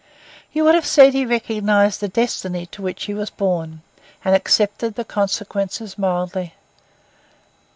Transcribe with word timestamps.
You 0.51 0.63
would 0.63 0.73
have 0.73 0.87
said 0.87 1.13
he 1.13 1.27
recognised 1.27 2.01
a 2.01 2.07
destiny 2.07 2.65
to 2.65 2.81
which 2.81 3.03
he 3.03 3.13
was 3.13 3.29
born, 3.29 3.83
and 4.25 4.35
accepted 4.35 4.95
the 4.95 5.05
consequences 5.05 5.95
mildly. 5.95 6.55